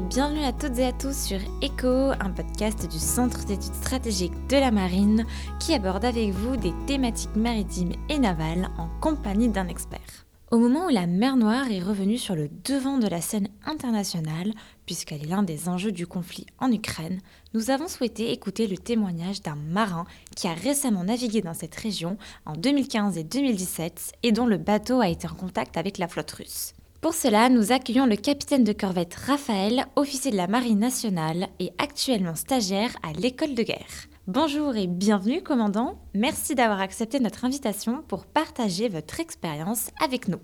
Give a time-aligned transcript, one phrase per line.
[0.00, 4.56] bienvenue à toutes et à tous sur ECHO, un podcast du Centre d'études stratégiques de
[4.56, 5.26] la marine
[5.58, 10.26] qui aborde avec vous des thématiques maritimes et navales en compagnie d'un expert.
[10.52, 14.52] Au moment où la mer Noire est revenue sur le devant de la scène internationale,
[14.86, 17.20] puisqu'elle est l'un des enjeux du conflit en Ukraine,
[17.52, 20.04] nous avons souhaité écouter le témoignage d'un marin
[20.36, 25.00] qui a récemment navigué dans cette région en 2015 et 2017 et dont le bateau
[25.00, 26.74] a été en contact avec la flotte russe.
[27.00, 31.70] Pour cela, nous accueillons le capitaine de corvette Raphaël, officier de la Marine nationale et
[31.78, 34.08] actuellement stagiaire à l'école de guerre.
[34.26, 40.40] Bonjour et bienvenue commandant, merci d'avoir accepté notre invitation pour partager votre expérience avec nous.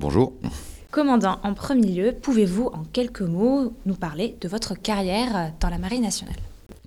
[0.00, 0.32] Bonjour.
[0.90, 5.78] Commandant, en premier lieu, pouvez-vous en quelques mots nous parler de votre carrière dans la
[5.78, 6.34] Marine nationale?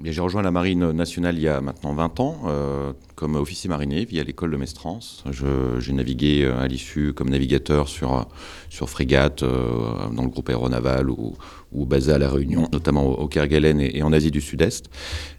[0.04, 4.06] J'ai rejoint la Marine nationale il y a maintenant 20 ans euh, comme officier marinier
[4.06, 5.24] via l'école de Mestrance.
[5.80, 8.28] J'ai navigué euh, à l'issue comme navigateur sur,
[8.70, 11.36] sur frégate euh, dans le groupe aéronaval ou,
[11.72, 14.86] ou, basé à La Réunion, notamment au, Kerguelen et, en Asie du Sud-Est.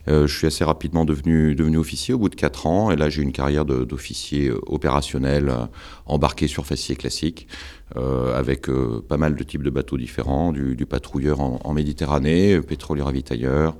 [0.06, 3.22] je suis assez rapidement devenu, devenu officier au bout de 4 ans et là j'ai
[3.22, 5.52] une carrière d'officier opérationnel
[6.06, 7.46] embarqué sur facier classique.
[7.94, 8.68] avec
[9.08, 13.76] pas mal de types de bateaux différents, du, patrouilleur en, en Méditerranée, pétrolier ravitailleur,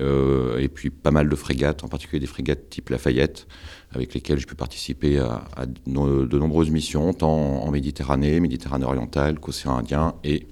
[0.00, 3.46] euh, et puis pas mal de frégates, en particulier des frégates type Lafayette,
[3.94, 9.78] avec lesquelles je peux participer à, de nombreuses missions, tant en Méditerranée, Méditerranée orientale qu'océan
[9.78, 10.46] Indien et,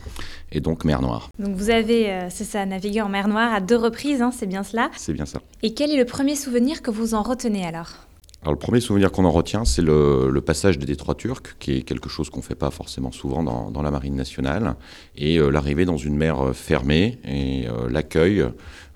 [0.53, 1.29] et donc mer Noire.
[1.39, 4.47] Donc vous avez, euh, c'est ça, navigué en mer Noire à deux reprises, hein, c'est
[4.47, 5.41] bien cela C'est bien ça.
[5.63, 8.07] Et quel est le premier souvenir que vous en retenez alors?
[8.43, 11.83] Alors, le premier souvenir qu'on en retient, c'est le, passage des détroits turcs, qui est
[11.83, 14.77] quelque chose qu'on ne fait pas forcément souvent dans, la marine nationale,
[15.17, 18.47] et euh, l'arrivée dans une mer fermée et l'accueil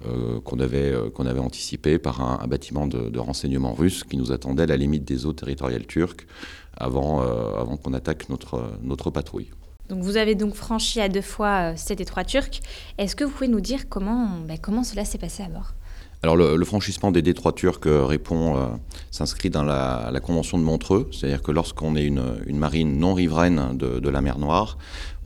[0.06, 4.62] euh, qu'on avait, euh, avait anticipé par un, bâtiment de, renseignement russe qui nous attendait
[4.62, 6.26] à la limite des eaux territoriales turques
[6.74, 9.50] avant, euh, avant qu'on attaque notre, notre patrouille.
[9.90, 12.60] Donc vous avez donc franchi à deux fois ces détroits turcs.
[12.96, 15.74] Est-ce que vous pouvez nous dire comment, ben, comment cela s'est passé à bord?
[16.22, 18.78] Alors le, franchissement des détroits turcs répond,
[19.10, 24.08] s'inscrit dans la, convention de Montreux, c'est-à-dire que lorsqu'on est une, marine non riveraine de,
[24.08, 24.76] la mer Noire,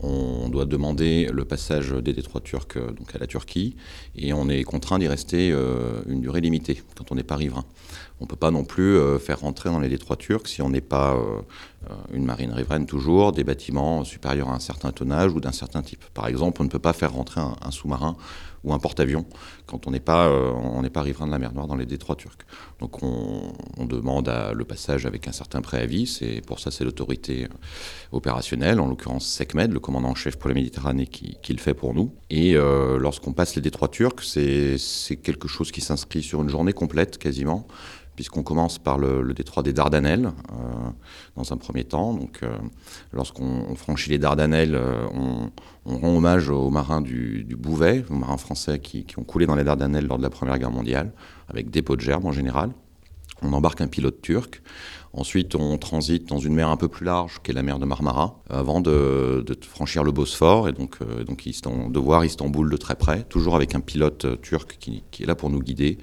[0.01, 3.77] on doit demander le passage des détroits turcs euh, donc à la Turquie
[4.17, 7.65] et on est contraint d'y rester euh, une durée limitée quand on n'est pas riverain.
[8.21, 10.71] On ne peut pas non plus euh, faire rentrer dans les détroits turcs si on
[10.71, 11.17] n'est pas
[12.13, 16.03] une marine riveraine toujours, des bâtiments supérieurs à un certain tonnage ou d'un certain type.
[16.15, 18.17] Par exemple, on ne peut pas faire rentrer un sous-marin
[18.63, 19.27] ou un porte-avions
[19.67, 22.47] quand on n'est pas, on pas riverain de la mer Noire dans les détroits turcs.
[22.81, 23.53] Donc on,
[23.85, 26.07] demande le passage avec un certain préavis.
[26.07, 27.49] C'est pour ça c'est l'autorité
[28.13, 32.13] opérationnelle, en l'occurrence SECMED, le en chef pour la Méditerranée, qui, le fait pour nous.
[32.31, 36.73] Et euh, lorsqu'on passe les détroits turcs, c'est quelque chose qui s'inscrit sur une journée
[36.73, 37.67] complète quasiment
[38.17, 40.91] puisqu'on commence par le, détroit des Dardanelles euh,
[41.35, 42.15] dans un premier temps.
[42.15, 42.57] Donc, euh,
[43.13, 44.81] lorsqu'on franchit les Dardanelles,
[45.13, 45.51] on,
[45.85, 49.65] rend hommage aux marins du, Bouvet, aux marins français qui, qui, ont coulé dans les
[49.65, 51.13] Dardanelles lors de la Première Guerre mondiale,
[51.49, 52.71] avec des pots de gerbe en général.
[53.43, 54.63] On embarque un pilote turc.
[55.17, 57.85] Ensuite, on transite dans une mer un peu plus large, qui est la mer de
[57.85, 61.45] Marmara, avant de, franchir le Bosphore et donc, euh, donc
[61.93, 65.37] de voir Istanbul de très près, toujours avec un pilote euh, turc qui, est là
[65.37, 65.99] pour nous guider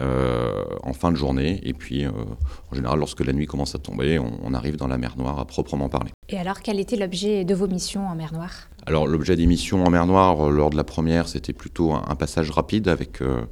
[0.00, 1.60] euh, en fin de journée.
[1.64, 5.16] Et puis, en général, lorsque la nuit commence à tomber, on arrive dans la mer
[5.18, 6.10] Noire à proprement parler.
[6.28, 8.68] Et alors, quel était l'objet de vos missions en mer Noire?
[8.88, 12.50] Alors l'objet des missions en mer Noire, lors de la première, c'était plutôt un, passage
[12.50, 13.42] rapide avec, euh,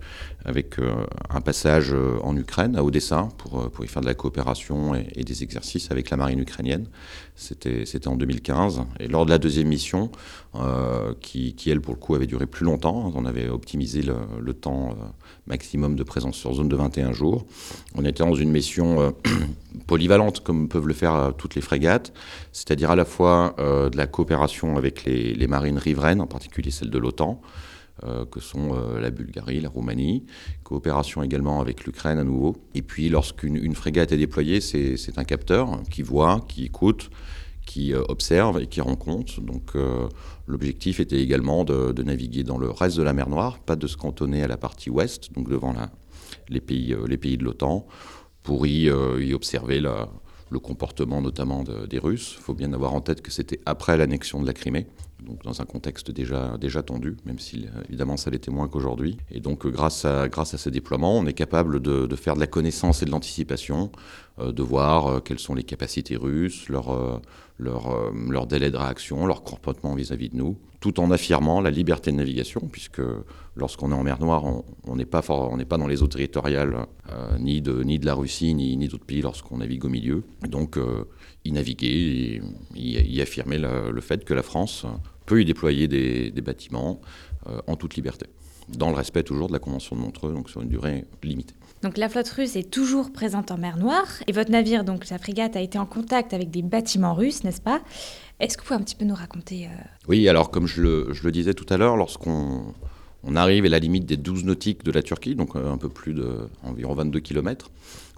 [0.44, 4.94] avec euh, un passage en Ukraine, à Odessa, pour, pour y faire de la coopération
[4.94, 6.87] et, des exercices avec la marine ukrainienne.
[7.34, 8.82] C'était en 2015.
[9.00, 10.10] Et lors de la deuxième mission,
[11.21, 14.97] qui, qui, elle, pour le coup, avait duré plus longtemps, on avait optimisé le, temps
[15.47, 17.44] maximum de présence sur zone de 21 jours.
[17.97, 19.15] On était dans une mission
[19.88, 22.12] polyvalente, comme peuvent le faire toutes les frégates,
[22.53, 26.91] c'est-à-dire à la fois de la coopération avec les les, marines riveraines, en particulier celles
[26.91, 27.41] de l'OTAN,
[28.03, 30.27] euh, que sont euh, la Bulgarie, la Roumanie,
[30.65, 32.56] coopération également avec l'Ukraine à nouveau.
[32.75, 37.10] Et puis lorsqu'une frégate est déployée, c'est un capteur qui voit, qui écoute,
[37.65, 39.38] qui euh, observe et qui rend compte.
[39.38, 39.75] Donc
[40.49, 43.97] l'objectif était également de, naviguer dans le reste de la mer Noire, pas de se
[43.97, 45.73] cantonner à la partie ouest, donc devant
[46.49, 47.87] les, pays, les pays de l'OTAN,
[48.43, 52.35] pour y, observer le comportement notamment des Russes.
[52.38, 54.88] Il faut bien avoir en tête que c'était après l'annexion de la Crimée,
[55.22, 59.16] donc dans un contexte déjà, déjà tendu, même si évidemment ça l'était moins qu'aujourd'hui.
[59.31, 62.46] Et donc grâce à, grâce à ces déploiements, on est capable de, faire de la
[62.46, 63.90] connaissance et de l'anticipation,
[64.38, 67.19] euh, de voir euh, quelles sont les capacités russes, leur, euh,
[67.58, 72.11] leur, leur délai de réaction, leur comportement vis-à-vis de nous, tout en affirmant la liberté
[72.11, 73.02] de navigation, puisque
[73.56, 74.44] lorsqu'on est en mer Noire,
[74.87, 76.87] on n'est pas, pas dans les eaux territoriales
[77.38, 80.25] ni, de, ni de la Russie, ni, ni d'autres pays lorsqu'on navigue au milieu.
[80.46, 80.78] Donc
[81.44, 82.43] y naviguer
[82.75, 84.84] et y, affirmer le fait que la France
[85.26, 87.00] peut y déployer des, bâtiments
[87.67, 88.26] en toute liberté,
[88.69, 91.55] dans le respect toujours de la Convention de Montreux, donc sur une durée limitée.
[91.85, 95.19] Donc la flotte russe est toujours présente en mer Noire et votre navire, donc la
[95.19, 97.82] frégate, a été en contact avec des bâtiments russes, n'est-ce pas?
[98.41, 99.69] Est-ce que vous pouvez un petit peu nous raconter
[100.09, 102.73] Oui, alors comme je le, disais tout à l'heure, lorsqu'on
[103.23, 106.15] on arrive à la limite des 12 nautiques de la Turquie, donc un peu plus
[106.15, 107.71] de environ 22 km,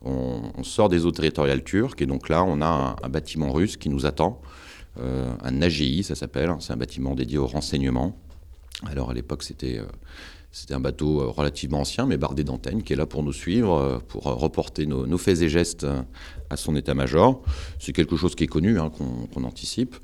[0.05, 3.89] on, sort des eaux territoriales turques et donc là on a un, bâtiment russe qui
[3.89, 4.66] nous attend, euh,
[4.99, 8.17] un AGI ça s'appelle, c'est un bâtiment dédié au renseignement.
[8.85, 12.97] Alors à l'époque c'était euh, un bateau euh, relativement ancien, mais bardé d'antennes, qui est
[12.97, 15.87] là pour nous suivre, pour reporter nos, faits et gestes
[16.51, 17.43] à son état-major.
[17.79, 19.97] C'est quelque chose qui est connu, hein, qu'on anticipe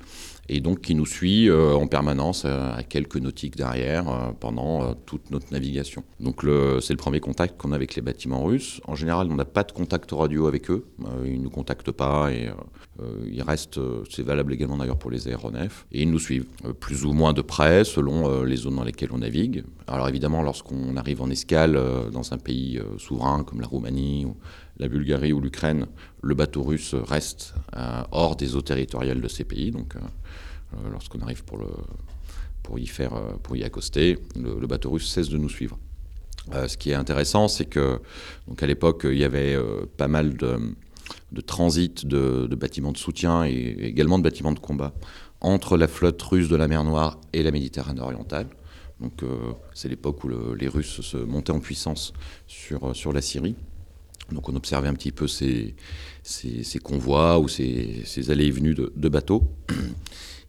[0.49, 4.93] et donc qui nous suit euh, en permanence euh, à quelques nautiques derrière euh, pendant
[4.93, 6.03] toute notre navigation.
[6.19, 6.41] Donc
[6.81, 8.81] c'est le premier contact qu'on a avec les bâtiments russes.
[8.85, 10.85] En général, on n'a pas de contact radio avec eux,
[11.25, 12.49] ils ne nous contactent pas et
[13.29, 13.79] ils restent,
[14.09, 16.45] c'est valable également d'ailleurs pour les aéronefs, et ils nous suivent
[16.79, 19.63] plus ou moins de près selon les zones dans lesquelles on navigue.
[19.87, 21.79] Alors évidemment, lorsqu'on arrive en escale
[22.11, 24.35] dans un pays souverain comme la Roumanie ou
[24.77, 25.87] la Bulgarie ou l'Ukraine,
[26.21, 27.53] le bateau russe reste
[28.11, 29.95] hors des eaux territoriales de ces pays, donc
[30.73, 35.37] euh, lorsqu'on arrive pour, y faire, euh, pour y accoster, le, bateau russe cesse de
[35.37, 35.77] nous suivre.
[36.53, 38.01] Euh, ce qui est intéressant, c'est que
[38.47, 39.57] donc à l'époque, il y avait
[39.97, 40.57] pas mal de,
[41.31, 44.93] de transit de, bâtiments de soutien et également de bâtiments de combat
[45.41, 48.47] entre la flotte russe de la mer Noire et la Méditerranée orientale.
[49.01, 49.23] Donc
[49.73, 52.13] c'est l'époque où les Russes se montaient en puissance
[52.47, 53.55] sur la Syrie.
[54.31, 55.75] Donc on observait un petit peu ces,
[56.23, 59.43] ces, convois ou ces, allées et venues de, bateaux.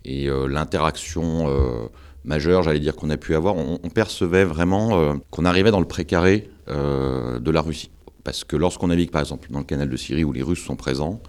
[0.06, 1.86] Et euh, l'interaction euh,
[2.24, 5.86] majeure, j'allais dire, qu'on a pu avoir, on, percevait vraiment euh, qu'on arrivait dans le
[5.86, 7.90] précaré de la Russie.
[8.22, 10.76] Parce que lorsqu'on navigue, par exemple, dans le canal de Syrie où les Russes sont
[10.76, 11.22] présents,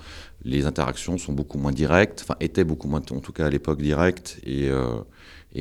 [0.43, 3.81] les interactions sont beaucoup moins directes, enfin étaient beaucoup moins, en tout cas à l'époque,
[3.81, 4.71] directes et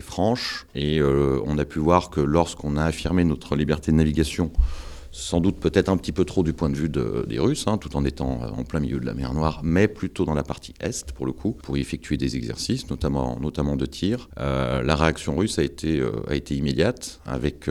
[0.00, 0.66] franches.
[0.76, 4.52] Et on a pu voir que lorsqu'on a affirmé notre liberté de navigation
[5.14, 7.94] sans doute peut-être un petit peu trop du point de vue des Russes, hein, tout
[7.96, 10.74] en étant euh, en plein milieu de la mer Noire, mais plutôt dans la partie
[10.80, 14.28] est, pour le coup, pour y effectuer des exercices, notamment, notamment de tir.
[14.38, 17.70] Euh, la réaction russe a été, euh, a été immédiate, avec,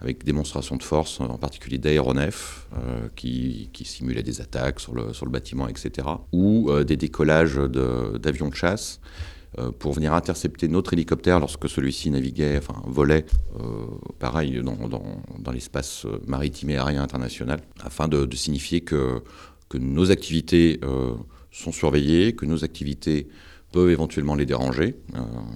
[0.00, 2.68] avec démonstration de force, en particulier d'aéronefs,
[3.16, 8.48] qui, qui, simulaient des attaques sur le, sur le bâtiment, etc., ou des décollages d'avions
[8.48, 9.39] de, chasse euh,
[9.78, 13.26] pour venir intercepter notre hélicoptère lorsque celui-ci naviguait, enfin volait,
[13.58, 13.86] euh,
[14.18, 19.22] pareil, dans, dans, l'espace maritime et aérien international, afin de, signifier que,
[19.68, 21.14] que nos activités euh,
[21.50, 23.28] sont surveillées, que nos activités
[23.72, 24.96] peuvent éventuellement les déranger.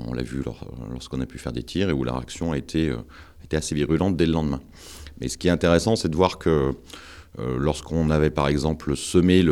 [0.06, 0.42] on l'a vu
[0.90, 2.92] lorsqu'on a pu faire des tirs et où la réaction a été,
[3.52, 4.60] assez virulente dès le lendemain.
[5.20, 6.72] Mais ce qui est intéressant, c'est de voir que euh,
[7.38, 9.42] lorsqu'on avait par exemple semé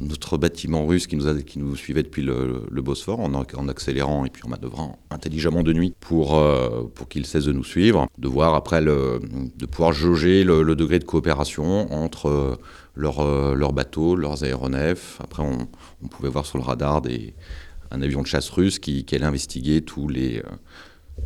[0.00, 4.98] notre bâtiment russe qui nous, suivait depuis le, Bosphore en, accélérant et puis en manœuvrant
[5.10, 9.66] intelligemment de nuit pour, euh, pour qu'il cesse de nous suivre, de voir après de
[9.70, 12.56] pouvoir jauger le, degré de coopération entre euh,
[12.96, 15.18] leurs bateaux, leurs aéronefs.
[15.22, 15.68] Après, on,
[16.02, 17.34] on, pouvait voir sur le radar des,
[17.90, 20.42] un avion de chasse russe qui, qui allait investiguer tous les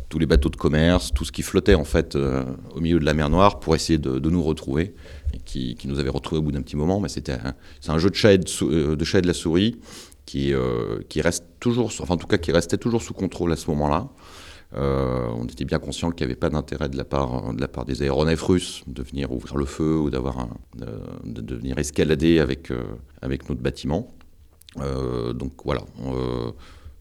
[0.09, 2.43] tous les bateaux de commerce, tout ce qui flottait en fait euh,
[2.75, 4.93] au milieu de la mer Noire pour essayer de, nous retrouver,
[5.33, 6.99] et qui, nous avait retrouvés au bout d'un petit moment.
[6.99, 7.37] Mais c'était
[7.81, 9.77] c'est un jeu de chat et de, euh, de, chat et de la souris
[10.25, 13.55] qui, euh, qui reste toujours, enfin en tout cas qui restait toujours sous contrôle à
[13.55, 14.09] ce moment-là.
[14.73, 17.85] on était bien conscient qu'il n'y avait pas d'intérêt de la part de la part
[17.85, 22.71] des aéronefs russes de venir ouvrir le feu ou d'avoir de, de, venir escalader avec
[23.21, 24.09] avec notre bâtiment.
[25.33, 25.83] donc voilà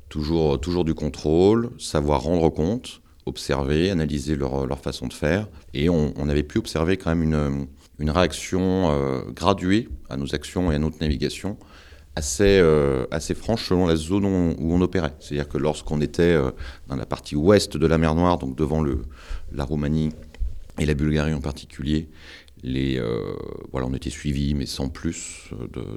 [0.09, 5.49] Toujours, toujours du contrôle, savoir rendre compte, observer, analyser leur, leur façon de faire.
[5.75, 7.67] Et on, avait pu observer quand même une,
[7.99, 11.57] une réaction euh, graduée à nos actions et à notre navigation
[12.15, 15.15] assez, euh, assez franche selon la zone où on, opérait.
[15.21, 16.51] C'est-à-dire que lorsqu'on était euh,
[16.87, 19.03] dans la partie ouest de la mer Noire, donc devant le,
[19.53, 20.11] la Roumanie
[20.79, 22.09] et la Bulgarie en particulier,
[22.63, 23.01] les,
[23.71, 25.51] voilà, on était suivis, mais sans plus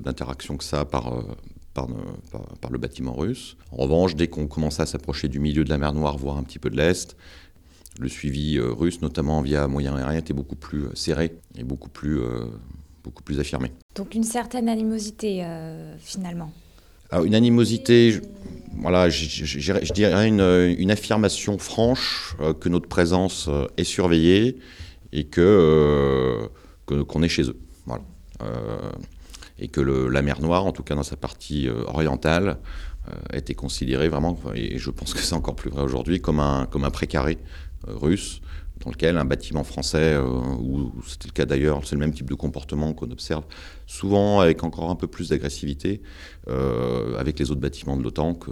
[0.04, 1.24] d'interaction que ça par,
[2.62, 3.58] par, le bâtiment russe.
[3.72, 6.44] En revanche, dès qu'on commençait à s'approcher du milieu de la mer Noire, voire un
[6.44, 7.16] petit peu de l'Est,
[8.00, 11.90] le suivi euh, russe, notamment via moyen aérien, était beaucoup plus euh, serré et beaucoup
[11.90, 12.46] plus, euh,
[13.04, 13.72] beaucoup plus affirmé.
[13.96, 15.46] Donc une certaine animosité,
[16.00, 16.52] finalement
[17.12, 18.22] Alors, Une animosité, je,
[18.78, 24.58] voilà, je, dirais une, une, affirmation franche que notre présence est surveillée
[25.12, 26.50] et que
[26.86, 27.60] qu'on est chez eux.
[27.86, 28.04] Voilà
[29.60, 32.58] et que la mer Noire, en tout cas dans sa partie euh, orientale,
[33.08, 36.66] euh, été considérée vraiment, et je pense que c'est encore plus vrai aujourd'hui, comme un,
[36.66, 37.38] comme un précaré
[37.88, 38.42] euh, russe
[38.84, 42.36] dans lequel un bâtiment français, ou c'était le cas d'ailleurs, c'est le même type de
[42.36, 43.44] comportement qu'on observe
[43.86, 46.02] souvent avec encore un peu plus d'agressivité
[46.48, 48.52] avec les autres bâtiments de l'OTAN que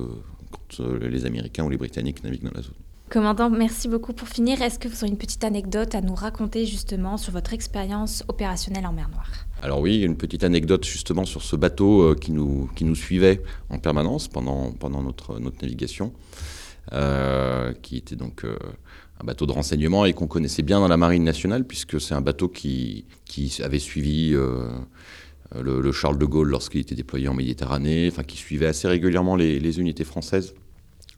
[0.51, 2.73] quand les Américains ou les Britanniques naviguent dans la zone.
[3.09, 4.61] Commandant, merci beaucoup pour finir.
[4.61, 8.85] Est-ce que vous avez une petite anecdote à nous raconter justement sur votre expérience opérationnelle
[8.85, 9.31] en mer Noire?
[9.61, 13.41] Alors oui, une petite anecdote justement sur ce bateau euh, qui nous, qui nous suivait
[13.69, 16.11] en permanence pendant, pendant notre, notre navigation,
[16.91, 18.57] euh, qui était donc euh,
[19.21, 22.21] un bateau de renseignement et qu'on connaissait bien dans la marine nationale puisque c'est un
[22.21, 24.35] bateau qui, qui avait suivi
[25.55, 29.61] le, Charles de Gaulle lorsqu'il était déployé en Méditerranée, enfin qui suivait assez régulièrement les,
[29.61, 30.55] les unités françaises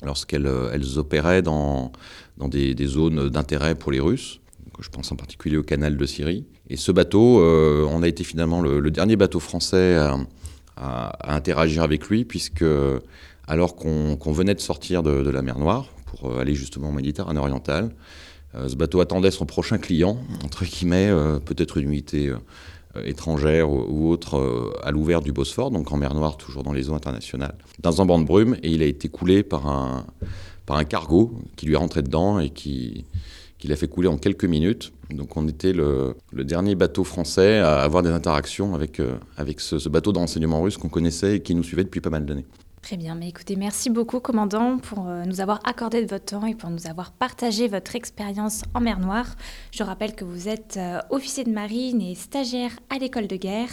[0.03, 1.91] lorsqu'elles elles opéraient dans,
[2.37, 4.39] dans des, zones d'intérêt pour les Russes
[4.81, 6.45] je pense en particulier au canal de Syrie.
[6.69, 10.17] Et ce bateau, euh, on a été finalement le, dernier bateau français à,
[11.23, 12.63] interagir avec lui, puisque
[13.47, 17.39] alors qu'on venait de sortir de, la mer Noire pour euh, aller justement en Méditerranée
[17.39, 17.93] orientale,
[18.55, 21.11] euh, ce bateau attendait son prochain client, entre guillemets,
[21.45, 22.31] peut-être une unité
[23.05, 26.95] étrangère ou, autre à l'ouvert du Bosphore, donc en mer Noire, toujours dans les eaux
[26.95, 30.05] internationales, dans un banc de brume, et il a été coulé par un,
[30.65, 33.05] par un cargo qui lui est rentré dedans et qui,
[33.59, 34.91] qu'il a fait couler en quelques minutes.
[35.09, 39.79] Donc on était le, dernier bateau français à avoir des interactions avec, euh, avec ce,
[39.79, 42.45] ce bateau de renseignement russe qu'on connaissait et qui nous suivait depuis pas mal d'années.
[42.89, 46.47] Très bien, mais écoutez, merci beaucoup, commandant, pour euh, nous avoir accordé de votre temps
[46.47, 49.35] et pour nous avoir partagé votre expérience en mer Noire.
[49.69, 53.69] Je rappelle que vous êtes euh, officier de marine et stagiaire à l'école de guerre.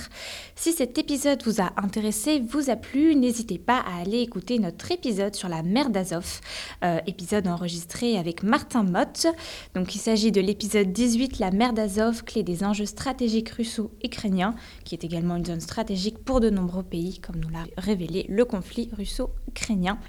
[0.55, 4.93] Si cet épisode vous a intéressé, vous a plu, n'hésitez pas à aller écouter notre
[4.93, 6.43] épisode sur la mer d'Azov,
[6.85, 9.29] euh, épisode enregistré avec Martin Mott.
[9.75, 14.55] Donc, il s'agit de l'épisode 18, la mer d'Azov, clé des enjeux stratégiques russo-ukrainiens,
[14.85, 18.45] qui est également une zone stratégique pour de nombreux pays, comme nous l'a révélé le
[18.45, 18.91] conflit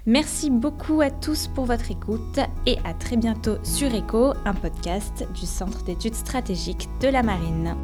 [0.06, 5.26] Merci beaucoup à tous pour votre écoute et à très bientôt sur ECHO, un podcast
[5.34, 7.76] du Centre d'études stratégiques de la Marine.